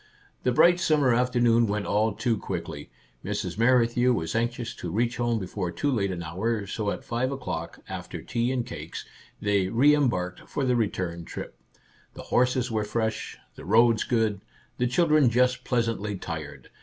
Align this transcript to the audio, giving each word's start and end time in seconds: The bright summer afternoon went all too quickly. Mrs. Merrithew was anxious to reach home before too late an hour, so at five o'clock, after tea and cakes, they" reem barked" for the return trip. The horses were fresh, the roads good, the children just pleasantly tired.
The 0.41 0.51
bright 0.51 0.79
summer 0.79 1.13
afternoon 1.13 1.67
went 1.67 1.85
all 1.85 2.13
too 2.15 2.35
quickly. 2.35 2.89
Mrs. 3.23 3.59
Merrithew 3.59 4.13
was 4.15 4.33
anxious 4.33 4.73
to 4.77 4.89
reach 4.89 5.17
home 5.17 5.37
before 5.37 5.69
too 5.71 5.91
late 5.91 6.09
an 6.09 6.23
hour, 6.23 6.65
so 6.65 6.89
at 6.89 7.03
five 7.03 7.31
o'clock, 7.31 7.77
after 7.87 8.19
tea 8.23 8.51
and 8.51 8.65
cakes, 8.65 9.05
they" 9.39 9.67
reem 9.69 10.09
barked" 10.09 10.41
for 10.49 10.65
the 10.65 10.75
return 10.75 11.23
trip. 11.23 11.55
The 12.15 12.23
horses 12.33 12.71
were 12.71 12.83
fresh, 12.83 13.37
the 13.53 13.63
roads 13.63 14.03
good, 14.03 14.41
the 14.79 14.87
children 14.87 15.29
just 15.29 15.63
pleasantly 15.63 16.17
tired. 16.17 16.71